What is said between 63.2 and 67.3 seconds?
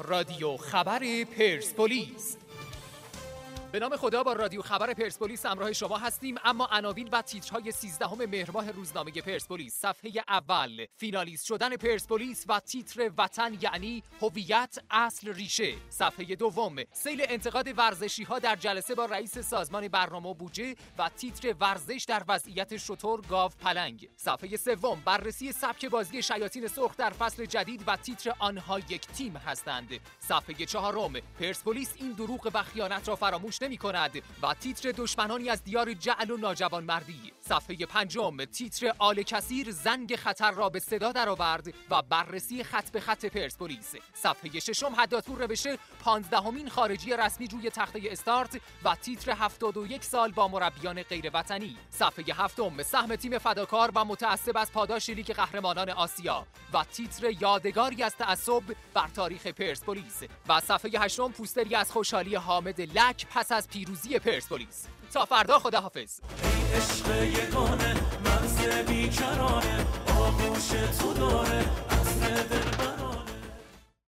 پس از پیروزی پرسپولیس. تا فردا خداحافظ. عشق